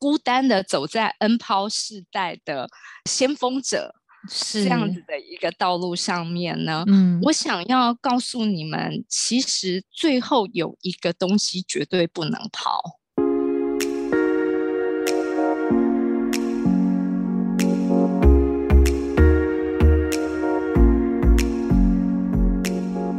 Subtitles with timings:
[0.00, 2.70] 孤单的走在 N 抛世代的
[3.04, 3.94] 先锋者
[4.30, 12.80] 是这样子的一个道路上面呢，嗯，我想要告诉你们，其实最后有一个东西绝对不能抛。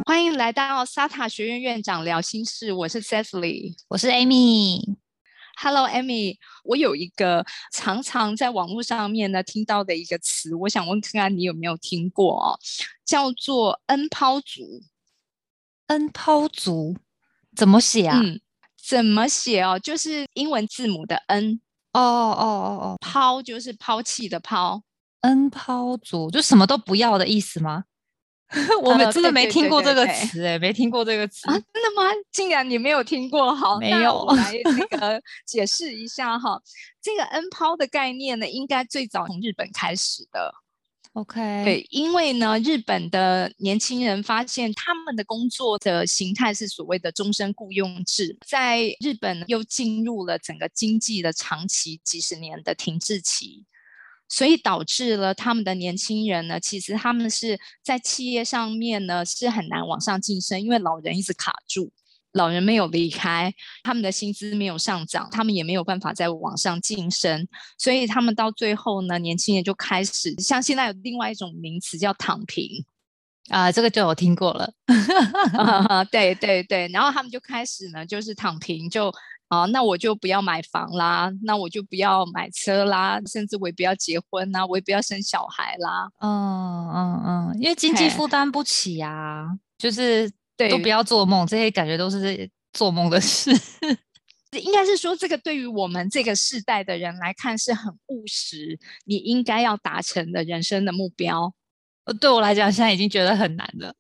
[0.08, 3.76] 欢迎来到沙塔学院院长聊心事，我是 Cecily。
[3.90, 5.01] 我是 Amy。
[5.64, 6.40] Hello, Amy。
[6.64, 12.58] 我有一个常常在网络上面呢听到的一个词，我想问看看你有没有听过哦，
[13.06, 14.82] 叫做 “N 抛族
[15.86, 16.98] N 抛族
[17.56, 18.08] 怎么写”。
[18.10, 18.20] 啊？
[18.20, 18.42] 嗯，
[18.76, 19.78] 怎么写哦？
[19.78, 21.62] 就是英文字母的 N，
[21.94, 24.82] 哦哦哦哦抛就是抛弃的抛。
[25.20, 27.84] ，N 抛族就什么都不要的意思吗？
[28.84, 32.10] 我们呃真的没听过这个词哎，没听过这个词啊，真的吗？
[32.32, 33.54] 竟然你没有听过？
[33.56, 36.62] 好，那没有我来那 个解释一下哈。
[37.02, 40.54] 这个 N 抛的概念呢，应该最早从日本开始的。
[41.14, 53.66] OK，对，因为呢，日本的年轻人发现他们的工作的形态是所谓的终身雇佣制，在日本又进入了整个经济的长期几十年的停滞期，
[54.32, 61.92] 所以导致了他们的年轻人呢，其实他们是在企业上面呢是很难往上晋升，因为老人一直卡住。
[62.34, 67.46] 老人没有离开，他们的薪资没有上涨，他们也没有办法再往上晋升，
[67.78, 72.86] 所以他们到最后呢，年轻人就开始像现在有另外一种名词叫躺平，
[73.50, 74.74] 啊，这个就有听过了。
[75.58, 79.14] 啊 对对对，然后他们就开始呢，就是躺平，就
[79.52, 89.46] 啊，那我就不要买房啦，那我就不要买车啦，甚至我也不要结婚啦，我也不要生小孩啦，嗯嗯嗯，因为经济负担不起啊，
[89.78, 93.52] 就是对都不要做梦，这些感觉都是做梦的事。
[94.64, 101.54] 应该是说，这个对于我们这个世代的人来看是很务实，你应该要达成的人生的目标。
[102.06, 103.94] 呃对我来讲，现在已经觉得很难了，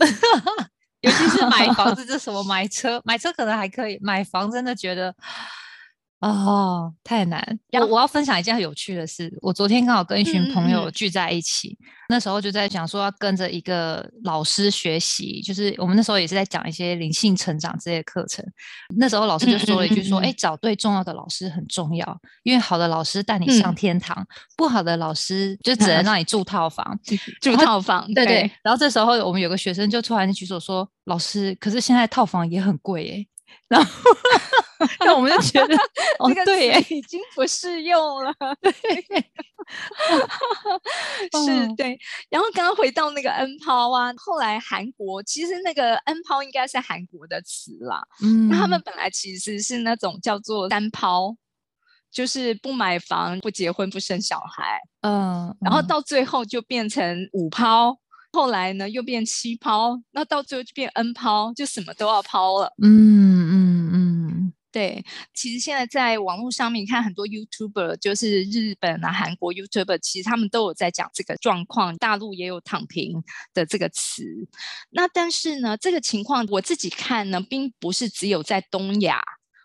[1.02, 5.14] 尤其是买房子，这什么买车，买车可能还可以，买房真的觉得。
[6.22, 7.44] 哦，太难！
[7.72, 9.36] 然我我要分享一件很有趣的事。
[9.42, 11.76] 我昨天刚好跟一群朋友嗯聚在一起，
[12.10, 18.46] 那时候就在讲说要跟着一个老师学习，就是我们那时候也是在讲一些灵性成长这些课程。
[18.96, 24.24] 那时候老师就说了一句说：“嗯嗯嗯嗯哎、找对重要的老师很重要，因为好的老师带你上嗯天堂，
[24.56, 27.00] 不好的老师就只能 让你住套房。
[27.42, 33.26] ”住套房，对对，然后这时候我们有个学生就突然举手说：“老师，可是现在套房也很贵耶。”
[33.68, 33.92] 然后，
[35.02, 35.78] 那我们就觉得，
[36.46, 38.34] 对耶，已经不适用了。
[38.62, 38.74] 对。
[41.46, 41.98] 是哦对，
[42.30, 51.36] 然后刚刚回到那个 N 抛啊，后来韩国其实那个 N 抛应该是韩国的词啦，嗯那他们本来其实是那种叫做单抛，
[52.12, 55.88] 就是不买房、不结婚、不生小孩，嗯，然后嗯。
[55.88, 57.96] 到最后就变成五抛，
[58.34, 62.74] 后来呢又变七抛，那到最后就变 N 抛，就什么都要抛了。
[62.84, 63.41] 嗯，
[64.72, 73.22] 对，其实现在在网络上面看很多 YouTuber，就是日本啊、韩国 YouTuber，其实他们都有在讲这个状况，大陆也有“躺平”
[73.54, 74.24] 的这个词。
[74.92, 79.22] 那但是呢，这个情况我自己看呢，并不是只有在东亚。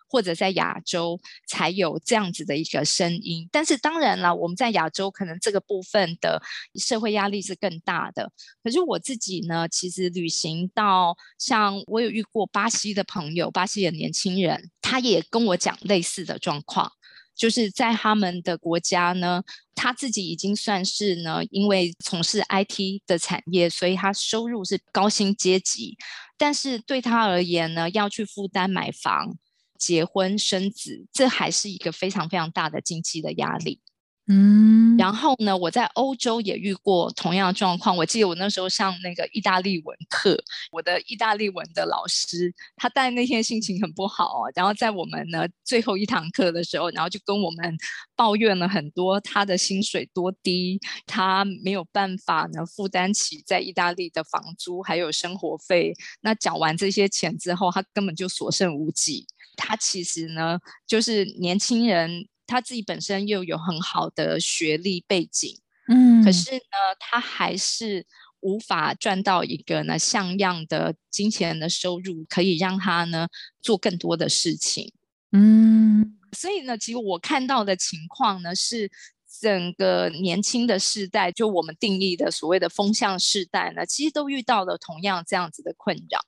[0.09, 1.19] 或者在亚洲
[1.49, 6.41] 才有这样子的一个声音，但是当然了，我们在亚洲可能这个部分的
[6.77, 8.31] 社会压力是更大的。
[8.62, 16.91] 可是我自己呢，其实旅行到像我有遇过巴西的朋友，巴西的年轻人，他也跟我讲类似的状况，
[17.34, 19.43] 就是在他们的国家呢，
[19.75, 25.97] 他自己已经算是呢，因为从事 IT 的产业，所以他收入是高薪阶级，
[26.38, 29.37] 但是对他而言呢，要去负担买房。
[29.78, 33.81] 结婚生子，这还是一个非常非常大的经济的压力。
[34.28, 37.97] 嗯，然后呢，我在欧洲也遇过同样的状况。
[37.97, 40.37] 我记得我那时候上那个意大利文课，
[40.72, 44.53] 我的意大利文的老师，他带那天心情很不好哦。
[44.56, 47.76] 然后在我们呢最后一堂课的时候，然后就跟我们
[48.16, 55.94] 抱怨了很多他的薪水多低，他没有办法呢负担起在意大利的房租还有生活费。
[56.20, 59.25] 那缴完这些钱之后，他根本就所剩无几。
[59.56, 62.26] 他其实呢，就是年轻人。
[62.46, 65.58] 他自己本身又有很好的学历背景，
[65.88, 68.06] 嗯，可是呢，他还是
[68.40, 73.28] 无法赚到一个呢像样的金钱的收入，可以让他呢
[73.60, 74.93] 做更多的事情。
[75.32, 78.90] 嗯，所以呢，其实我看到的情况呢是。
[79.38, 86.19] 整个年轻的世代，就我们定义的所谓的风向世代呢，其实都遇到了同样这样子的困扰。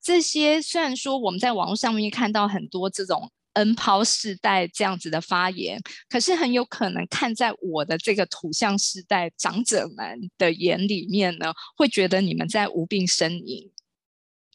[0.00, 5.80] 这些虽然说我们在网络上面看到很多这种 N 抛世代这样子的发言，
[6.10, 13.70] 可是很有可能看在我的这个土象世代长者们的眼里面呢，会觉得你们在无病呻吟。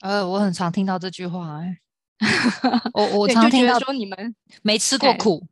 [0.01, 1.77] 呃，我很常听到这句话，哎，
[2.94, 5.48] 我我常听到说你们没吃过苦，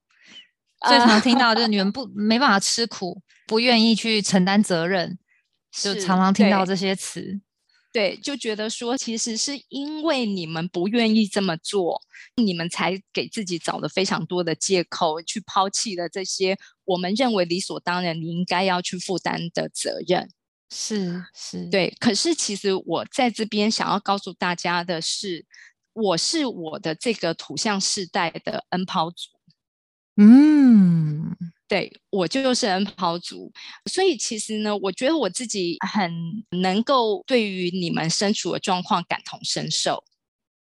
[0.87, 5.17] 最常听到就是你们不没办法吃苦，不愿意去承担责任，
[5.71, 7.41] 就常常听到这些词。
[7.91, 11.99] 对，就觉得说，其实是因为你们不愿意这么做，
[12.35, 16.55] 你们才给自己找了非常多的借口，去抛弃了这些
[16.85, 20.29] 我们认为理所当然你应该要去负担的责任。
[20.71, 21.91] 是是，对。
[21.99, 25.43] 可是其实我在这边想要告诉大家的是，
[25.93, 29.29] 我是我的这个土象世代的 n 抛族。
[30.17, 31.35] 嗯。
[31.69, 33.49] 对我就是 N 跑族，
[33.85, 36.11] 所以其实呢，我觉得我自己很
[36.59, 40.03] 能够对于你们身处的状况感同身受。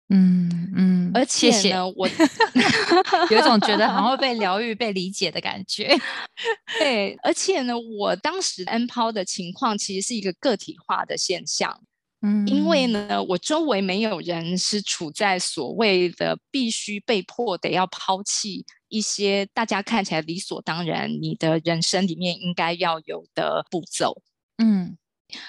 [0.08, 2.08] 嗯嗯，而且呢，我
[3.30, 5.96] 有一种觉得好像被疗愈、被理解的感觉。
[6.78, 11.80] 对，而且呢，我当时 N 抛的情况其实是一个个体化的现象。
[12.22, 24.22] 嗯，因为呢，我周围没有人是处在所谓的必须被迫得要抛弃一些大家看起来理所当然你的人生里面应该要有的步骤。
[24.58, 24.96] 嗯，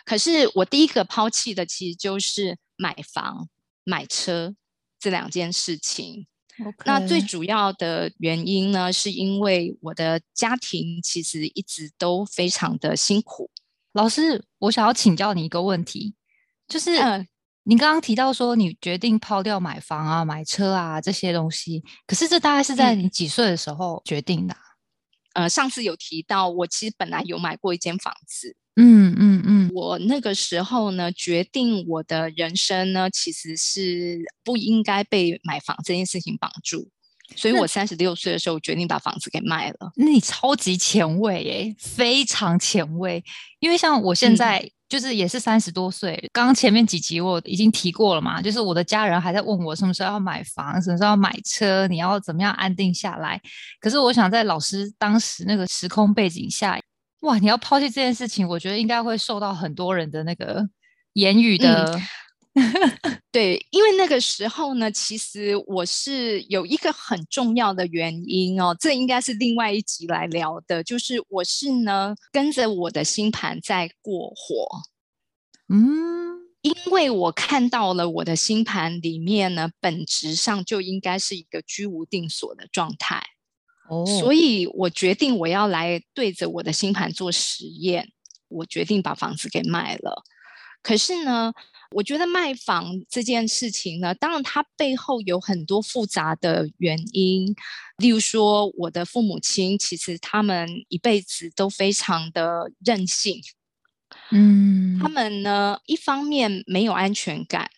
[0.06, 3.50] 可是我第一个抛弃的其实就是买房、
[3.84, 4.56] 买车
[5.00, 6.28] 这两件事情。
[6.86, 13.52] 那最主要的原因呢，是因为我的家庭其实一直都非常的辛苦。
[13.94, 16.16] 老师，我想要请教你一个问题。
[16.68, 16.92] 就是
[17.70, 24.56] 你刚刚提到说你决定抛掉买房啊、买车啊这些东西，可是这大概是在你几岁的时候决定的？
[25.34, 28.56] 呃，上次有提到，我其实本来有买过一间房子。
[28.78, 36.88] 嗯嗯嗯，我那个时候呢，决定我的人生呢，其实是不应该被买房这件事情绑住，
[37.36, 39.92] 所以我三十六岁的时候决定把房子给卖了。
[39.98, 43.22] 那你超级前卫诶，非常前卫，
[43.60, 44.72] 因为像我现在。
[44.90, 53.42] 就是也是三十多岁，刚刚前面几集我已经提过了嘛，就是我的家人还在问我什么时候要买房，什么时候要买车，你要怎么样安定下来？
[53.82, 56.80] 可是我想在老师当时那个时空背景下，
[57.22, 60.66] 哇，你要抛弃这件事情，我觉得应该会受到很多人的那个
[61.14, 62.00] 言语的。
[63.32, 74.68] 对，因为那个时候呢，其实我是有一个很重要的原因哦，这应该是另外一集来聊的，就是我是呢跟着我的星盘在过火，
[75.70, 83.22] 嗯，因为我看到了我的星盘里面呢，本质上就应该是一个居无定所的状态，
[83.88, 88.10] 哦，所以我决定我要来对着我的星盘做实验，
[88.48, 90.24] 我决定把房子给卖了，
[90.82, 91.54] 可是呢。
[91.92, 97.56] 我觉得卖房这件事情呢，当然它背后有很多复杂的原因。
[97.98, 103.42] 例如说，我的父母亲其实他们一辈子都非常的任性，
[104.32, 107.70] 嗯，他们呢一方面没有安全感，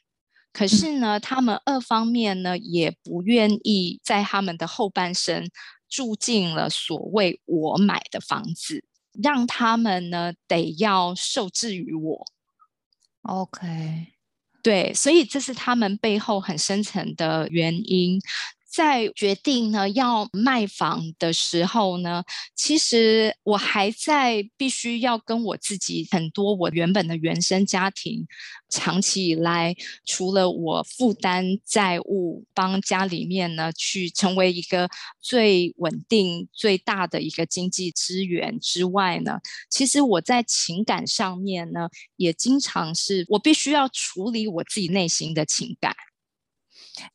[0.51, 5.49] 可是呢，他们二方面呢也不愿意在他们的后半生
[5.87, 8.83] 住进了所谓我买的房子，
[9.21, 12.25] 让他们呢得要受制于我。
[13.29, 14.07] OK，
[14.63, 18.19] 对，所以这是他们背后很深层的原因。
[18.71, 22.23] 在决定呢要卖房的时候呢，
[22.55, 28.27] 其实我还在必须要跟我自己很多我原本的原生家庭，
[28.69, 34.87] 长期以来除了我负担债务，帮家里面呢去成为一个
[35.19, 45.95] 最稳定最大的一个经济资源之外呢，其实我在情感上面呢，也经常是我必须要处理我自己内心的情感。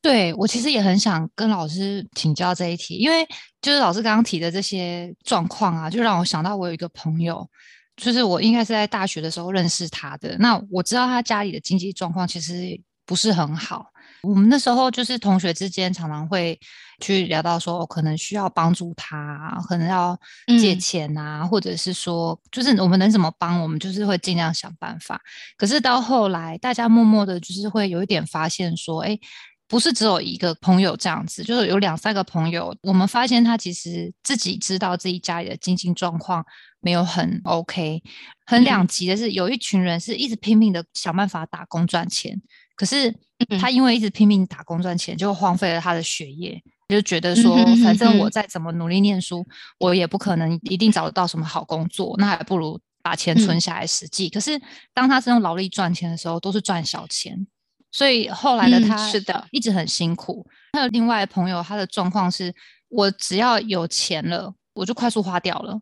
[0.00, 3.26] 对我其实也很想跟老师请教这一题，因为
[3.62, 7.48] 就是老师刚刚提的这些状况啊，就让我想到我有一个朋友，
[7.96, 10.36] 就是我应该是在大学的时候认识他的。
[10.38, 13.86] 那我知道他家里的经济状况其实不是很好，
[14.22, 16.58] 我们那时候就是同学之间常常会
[17.00, 20.18] 去聊到说，可能需要帮助他，可能要
[20.58, 25.20] 借钱啊，或者是说，就是我们能怎么帮，我们就是会尽量想办法。
[25.56, 29.18] 可是到后来，大家默默的，就是会有一点发现说，哎。
[29.66, 32.76] 不是只有一个朋友这样子，就是有两三个朋友。
[32.82, 36.44] 我们发现他其实自己知道自己家里的经济状况
[36.80, 38.02] 没有很 OK，
[38.46, 42.40] 很两极的是，有一群人是一直拼命的想办法打工赚钱，
[42.76, 43.14] 可是
[43.58, 49.46] 他因为一直拼命打工赚钱，就荒废了他的学业，就觉得说，反正我再怎么努力念书，
[49.78, 54.28] 我也不可能一定找得到什么好工作，那还不如把钱存下来实际。
[54.28, 54.60] 可是
[54.92, 57.46] 当他是用劳力赚钱的时候，都是赚小钱。
[57.94, 60.44] 所以后来的他是的，一直很辛苦。
[60.72, 62.52] 还有另外朋友，他的状况是，
[62.88, 65.80] 我只要有钱了，我就快速花掉了，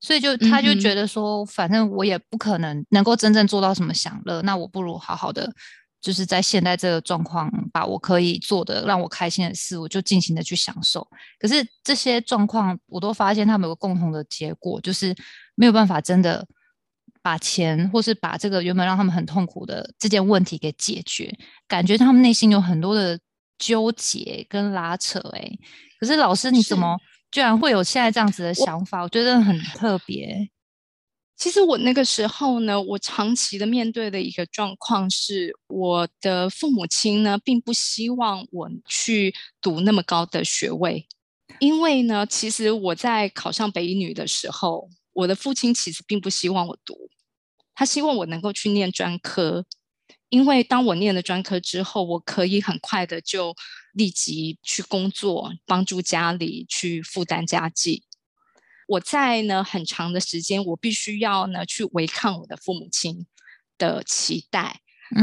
[0.00, 5.52] 所以就他就觉得说，反正我也不可能能够真正做到什么享乐，那我不如好好的，
[6.00, 11.06] 就是在现在这个状况，把我可以做的让我开心的事，我就尽情的去享受。
[11.38, 15.14] 可是这些状况，我都发现他们有个共同的结果，就是
[15.54, 16.46] 没有办法真的
[17.22, 21.32] 把钱，或是把这个原本让他们很痛苦的这件问题给解决，
[21.66, 23.18] 感觉他们内心有很多的。
[23.58, 25.48] 纠结跟拉扯，哎，
[26.00, 26.98] 可是老师，你怎么
[27.30, 29.02] 居然会有现在这样子的想法？
[29.02, 30.50] 我觉得很特别。
[31.36, 41.06] 其实我那个时候呢，我长期的面对的一个状况是，我的父母亲呢，并不希望我去读那么高的学位，
[41.60, 47.10] 因为呢，其实我在考上北一女的时候，我的父亲其实并不希望我读，
[47.74, 49.66] 他希望我能够去念专科。
[50.28, 53.54] 因为当我念了专科之后，我可以很快的就
[53.92, 58.04] 立即去工作，帮助家里去负担家计。
[58.88, 63.26] 我在呢很长的时间，我必须要呢去违抗我的父母亲
[63.76, 64.80] 的期待，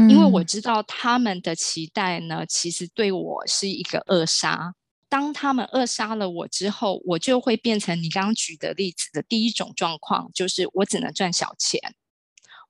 [0.08, 4.74] 因为我知道他们的期待呢，其实对我是一个扼杀。
[5.10, 11.78] 当他们扼杀了我之后，我就会变成你刚刚举的例子的第一种状况，就是我只能赚小钱。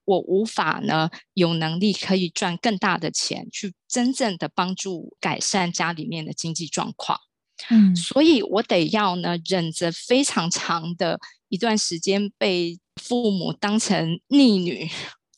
[0.07, 7.21] 我无法呢，有能力可以赚更大的钱，去真正的帮助改善家里面的经济状况。
[7.69, 14.91] 嗯，所以我得要呢，忍着非常长的一段时间被父母当成逆女，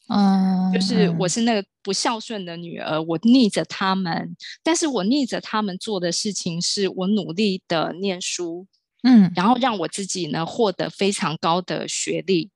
[0.09, 8.67] 嗯，就是我是那个不孝顺的女儿，我逆着他们，但是我逆着他们做的事情是我努力的念书，
[9.02, 12.50] 嗯，然后让我自己呢获得非常高的学历。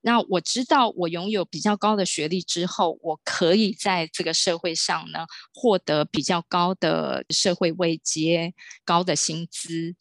[0.00, 9.94] 那我知道，我拥有比较高的学历之后，我可以在这个社会上呢获得比较高的社会位阶、高的薪资。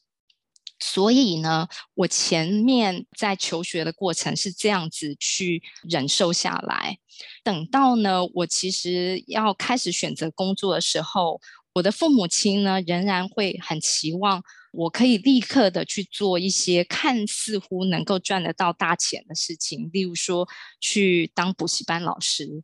[0.80, 6.98] 所以呢，我前面在求学的过程是这样子去忍受下来。
[7.44, 11.42] 等到呢，我其实要开始选择工作的时候，
[11.74, 14.44] 我的父母亲呢仍然会很期望。
[14.74, 20.48] 我可以立刻的去做一些看似乎能够赚得到大钱的事情，例如说
[20.80, 22.62] 去当补习班老师。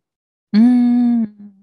[0.52, 1.54] 嗯，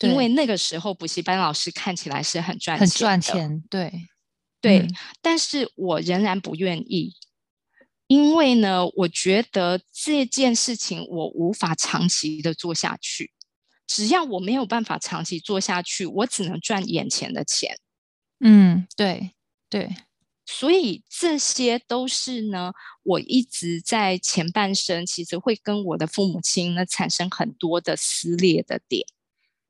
[0.00, 3.92] 因为那个时候补习班老师看起来是很赚很赚钱，对
[4.62, 4.88] 对。
[5.20, 7.14] 但是我仍然不愿意，
[8.06, 13.32] 因为呢，我觉得这件事情我无法长期的做下去。
[13.86, 17.76] 只要我没有办法长期做下去，我只能赚眼前的钱。
[18.40, 19.32] 嗯，对。
[19.68, 19.88] 对，
[20.44, 22.72] 所以这些都是呢，
[23.04, 29.06] 我一直在前半生其实会跟我的父母亲呢产生很多的撕裂的点。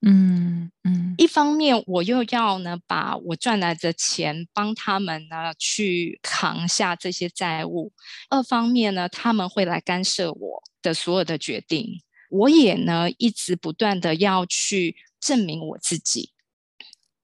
[0.05, 7.93] 嗯嗯，一方面我又要呢把我赚来的钱帮他们呢去扛下这些债务，
[8.29, 16.33] 二方面呢他们会来干涉我的所有的决定，我也呢一直不断的要去证明我自己，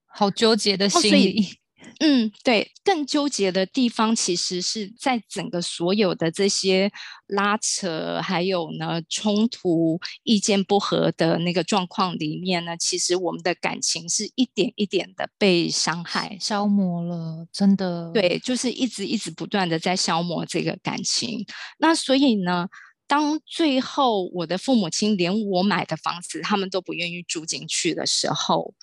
[0.07, 1.59] 好纠结的心理。
[2.01, 6.91] 嗯，对，更纠结的地方其实是在整个所有的这些
[7.27, 18.11] 拉扯，还有呢冲突、意见不合的那个状况里面呢，其实我们的感情是一点一点的被伤害、消磨了，真的。
[18.13, 21.45] 对，就是一直一直不断的在消磨这个感情。
[21.79, 22.69] 那所以呢，
[23.07, 28.75] 当最后我的父母亲连我买的房子他们都不愿意住进去的时候。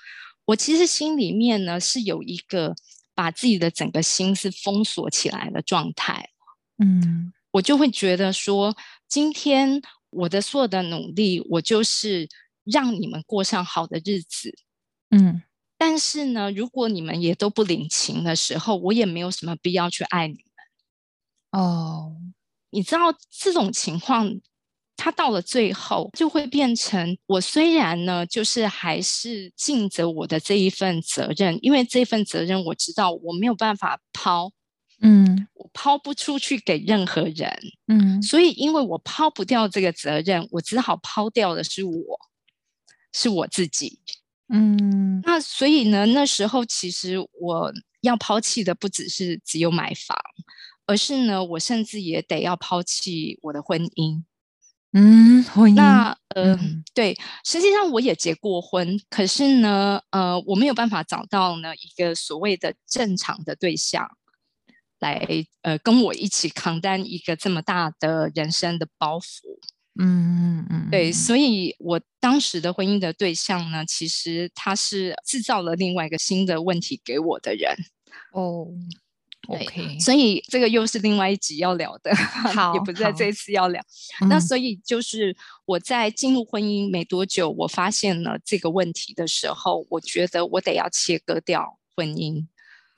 [0.45, 2.75] 我其实心里面呢是有一个
[3.13, 6.29] 把自己的整个心是封锁起来的状态，
[6.77, 8.75] 嗯，我就会觉得说，
[9.07, 12.29] 今天我的所有的努力，我就是
[12.63, 14.55] 让你们过上好的日子，
[15.09, 15.41] 嗯，
[15.77, 20.33] 但是呢，如果你们也都不领情的时候，我也没有什么必要去爱你
[21.51, 21.61] 们。
[21.61, 22.17] 哦，
[22.69, 24.39] 你知道这种情况。
[24.97, 34.51] 他到了最后，就会变成我虽然呢，就是还是尽着我的这一份责任，因为这份责任我知道我没有办法抛，
[35.01, 42.19] 嗯，我抛不出去给任何人，嗯，所以因为我抛不掉这个责任，我只好抛掉的是我，
[43.11, 43.99] 是我自己，
[44.47, 50.17] 嗯，那所以呢，那时候其实我要抛弃的不只是只有买房，
[50.85, 54.23] 而是呢，我甚至也得要抛弃我的婚姻。
[54.97, 55.75] 嗯，婚姻。
[55.75, 56.57] 那呃，
[56.93, 64.07] 对，实际上我也结过婚，可是呢，呃，我没有办法找到呢一个所谓的正常的对象，
[64.99, 65.27] 来
[65.63, 69.59] 呃跟我一起扛担一个这么大的人生的包袱。
[69.99, 77.75] 嗯嗯嗯，对，嗯所以我当时的婚姻的对象呢，其实他是制造了另外一个新的问题给我的人。
[78.31, 79.04] 哦对
[79.47, 82.15] ，OK，所以这个又是另外一集要聊的，
[82.53, 83.81] 好也不是在这一次要聊。
[84.29, 85.35] 那嗯所以就是
[85.65, 92.45] 我在进入婚姻没多久，我发现了这个问题的时候，我觉得我得要切割掉婚姻，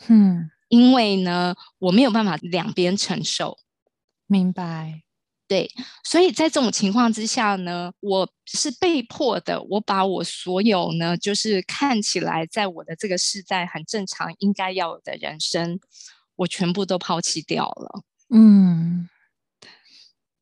[0.08, 3.58] 嗯，因为呢，我没有办法两边承受。
[4.26, 5.04] 明白，
[5.48, 5.72] 对
[6.04, 15.80] 所以在这种情况之下呢，我是被迫的，我把我所有呢，就是看起来在我的这个时代很正常应该要有的人生，
[16.38, 18.02] 我全部都抛弃掉了。
[18.34, 19.08] 嗯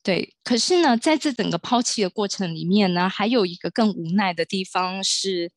[0.03, 5.51] 对，可是呢，在这整个抛弃的过程里面呢，还有一个更无奈的地方是，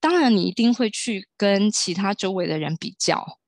[0.00, 3.38] 当然你一定会去跟其他周围的人比较，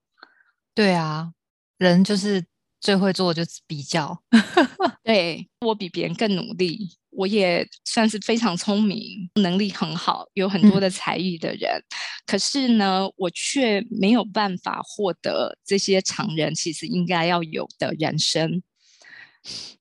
[0.75, 1.33] 对啊，
[1.79, 2.45] 人就是
[2.83, 4.21] 最会做的就是比较，
[5.05, 11.81] 对我比别人更努力，我也算是非常聪明，能力很好，有很多的才艺的人。
[12.27, 18.61] 可是呢，我却没有办法获得这些常人其实应该要有的人生。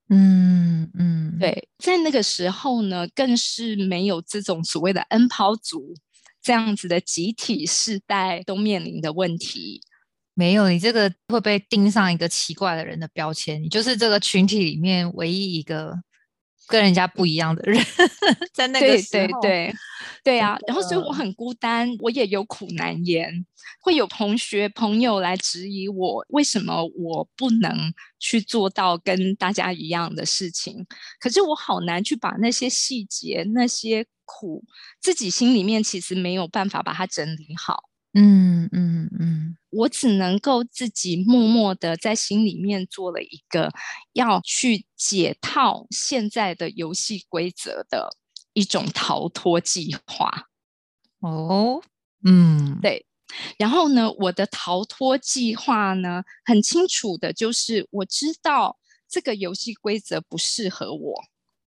[0.08, 5.94] 嗯嗯，，对，在那个时候呢，更是没有这种所谓的 N 抛族
[6.40, 9.80] 这样子的集体世代都面临的问题。
[10.34, 15.94] 没有你这个会被钉上一个奇怪的人的标签，你就是这个群体里面唯一一个
[16.68, 17.84] 跟人家不一样的人，
[18.54, 19.74] 在那个对时候，对对
[20.24, 23.44] 对啊，然后所以我很孤单，我也有苦难言，
[23.80, 30.86] 会有同学朋友来质疑我，为什么我不能去做到跟大家一样的事情？
[31.20, 34.64] 可是我好难去把那些细节、那些苦，
[35.00, 37.90] 自己心里面其实没有办法把它整理好。
[38.14, 43.72] 嗯嗯嗯，我只能够自己默默的在心里面做了一个
[44.12, 48.10] 要去解套现在的游戏规则的
[48.52, 50.48] 一种逃脱计划。
[51.20, 51.82] 哦，
[52.24, 53.06] 嗯，对
[53.56, 61.24] 然后呢，我的逃脱计划呢，很清楚的就是我知道这个游戏规则不适合我，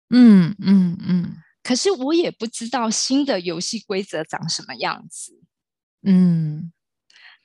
[0.10, 5.42] 嗯嗯嗯可是我也不知道新的游戏规则长什么样子。
[6.04, 6.72] 嗯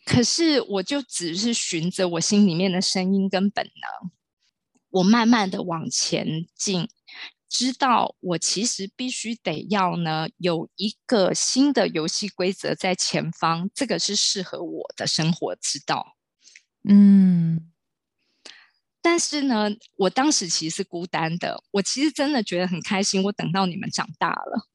[0.05, 4.11] 可是我就只是循着我心里面的声音跟本能，
[4.91, 6.89] 我慢慢的往前进，
[7.49, 16.17] 知道我其实必须得要呢有一个新的游戏规则在前方，这个是适合我的生活之道。
[16.87, 17.73] 嗯，
[19.01, 24.69] 但是呢，我当时其实是孤单的，我其实真的觉得很开心，我等到你们长大了。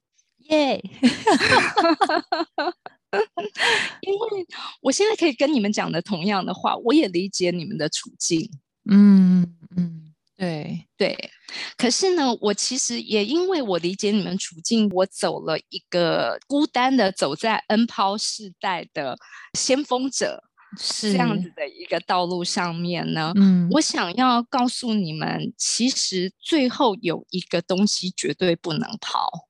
[0.50, 0.82] 耶，
[4.02, 4.48] 因为
[4.82, 8.50] 我现在可以跟你们讲的同样的话，我也理解你们的处境。
[8.90, 11.32] 嗯嗯，对，对，
[11.78, 19.18] 可是呢，我其实也因为我理解你们处境，我走了一个孤单的走在 N 抛世代的
[19.54, 20.44] 先锋者
[20.78, 29.48] 是这样子的一个道路上面呢，嗯，我想要告诉你们，其实最后有一个东西绝对不能跑，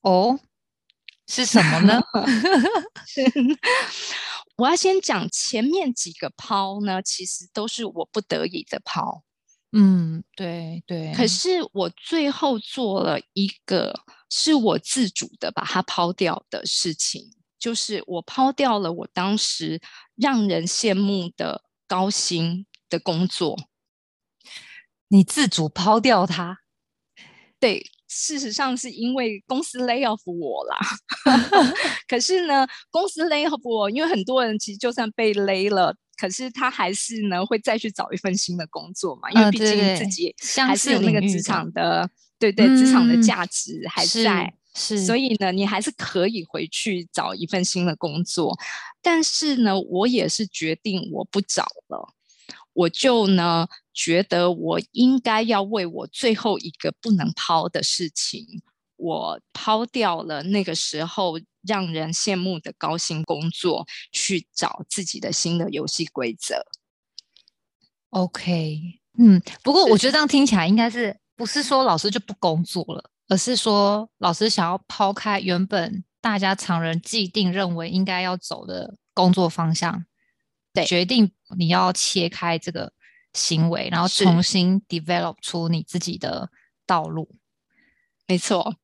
[0.00, 0.40] 哦，
[1.26, 2.00] 是什么呢？
[4.56, 9.22] 我要先讲前面几个抛呢，其实都是我不得已的抛。
[9.74, 19.80] 嗯，对对，可是我最后做了一个是我自主的把它抛掉的事情，就是我抛掉了我当时
[20.14, 23.56] 让人羡慕的高薪的工作。
[25.08, 26.58] 你自主抛掉它，
[27.58, 30.78] 对，事实上是因为公司 lay off 我啦。
[32.06, 40.34] 可是呢，公司 lay off 我，因为很多人其实就算被 lay 了，可是他还是呢会再去找一份新的工作嘛，因为呃毕竟自己
[40.66, 44.52] 还是有那个职场的，对对，职场的嗯价值还是在。
[44.74, 48.58] 是，所以呢，你还是可以回去找一份新的工作，
[49.02, 52.08] 但是呢，我也是决定我不找了，
[52.72, 58.62] 我就呢觉得我应该要为我最后一个不能抛的事情，
[58.96, 66.64] 我抛掉了那个时候让人羡慕的高薪工作，去找自己的新的游戏规则。
[68.10, 80.04] OK，嗯，不过我觉得这样听起来应该是不是说老师就不工作了，而是说老师想要抛开原本大家常人既定认为应该要走的工作方向，对
[80.86, 82.92] 决定你要切开这个
[83.34, 86.48] 行为，然后重新 develop 出你自己的
[86.86, 87.28] 道路。
[88.26, 88.74] 没错，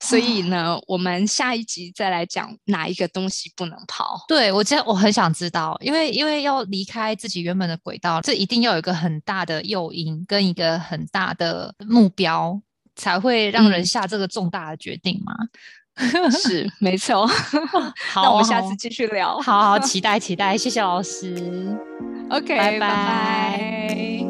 [0.00, 4.24] 所以呢，我们下一集再来讲哪一个东西不能跑。
[4.28, 12.60] 对我，其实我很想知道，因为因为要离开自己原本的轨道，这一定要有一个很大的诱因跟一个很大的目标，
[12.96, 15.34] 才会让人下这个重大的决定吗？
[16.30, 17.26] 是，没错。
[17.26, 19.38] 好， 那我们下次继续聊。
[19.40, 21.34] 好好，期待期待，谢谢老师。
[22.30, 24.26] OK，拜拜。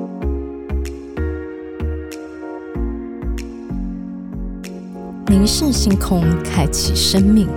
[5.29, 7.49] 凝视星空，开启生命。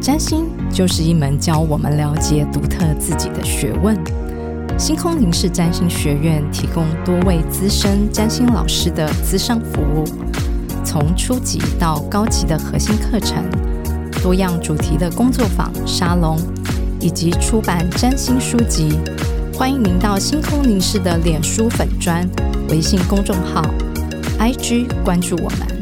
[0.00, 3.96] 占星就是一门教我们了解独特自己的学问。
[4.78, 10.04] 星空凝视占星学院提供多位资深占星老师的资商服务，
[10.86, 13.44] 从初级到高级的核心课程，
[14.22, 16.38] 多样主题的工作坊、沙龙，
[17.00, 18.96] 以及出版占星书籍。
[19.52, 22.24] 欢迎您到星空凝视的脸书粉砖、
[22.68, 23.62] 微信公众号、
[24.38, 25.75] IG 关注我们。